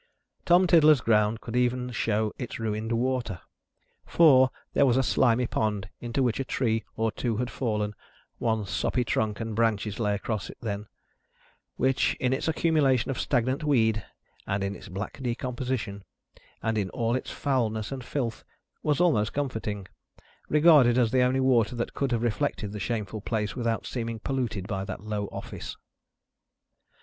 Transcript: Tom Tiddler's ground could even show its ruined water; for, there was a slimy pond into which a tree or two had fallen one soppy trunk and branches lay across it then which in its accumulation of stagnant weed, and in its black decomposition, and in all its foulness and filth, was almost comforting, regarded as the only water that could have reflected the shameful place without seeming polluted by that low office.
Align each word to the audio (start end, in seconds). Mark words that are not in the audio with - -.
Tom 0.45 0.65
Tiddler's 0.65 0.99
ground 0.99 1.41
could 1.41 1.55
even 1.55 1.91
show 1.91 2.33
its 2.39 2.57
ruined 2.59 2.91
water; 2.91 3.39
for, 4.03 4.49
there 4.73 4.87
was 4.87 4.97
a 4.97 5.03
slimy 5.03 5.45
pond 5.45 5.89
into 5.99 6.23
which 6.23 6.39
a 6.39 6.43
tree 6.43 6.83
or 6.95 7.11
two 7.11 7.37
had 7.37 7.51
fallen 7.51 7.93
one 8.39 8.65
soppy 8.65 9.03
trunk 9.03 9.39
and 9.39 9.55
branches 9.55 9.99
lay 9.99 10.15
across 10.15 10.49
it 10.49 10.57
then 10.59 10.87
which 11.75 12.15
in 12.19 12.33
its 12.33 12.47
accumulation 12.47 13.11
of 13.11 13.19
stagnant 13.19 13.63
weed, 13.63 14.03
and 14.47 14.63
in 14.63 14.75
its 14.75 14.87
black 14.89 15.21
decomposition, 15.21 16.03
and 16.63 16.79
in 16.79 16.89
all 16.89 17.15
its 17.15 17.29
foulness 17.29 17.91
and 17.91 18.03
filth, 18.03 18.43
was 18.81 18.99
almost 18.99 19.33
comforting, 19.33 19.87
regarded 20.49 20.97
as 20.97 21.11
the 21.11 21.21
only 21.21 21.39
water 21.39 21.75
that 21.75 21.93
could 21.93 22.11
have 22.11 22.23
reflected 22.23 22.71
the 22.71 22.79
shameful 22.79 23.21
place 23.21 23.55
without 23.55 23.85
seeming 23.85 24.17
polluted 24.19 24.65
by 24.65 24.83
that 24.83 25.01
low 25.03 25.27
office. 25.27 25.77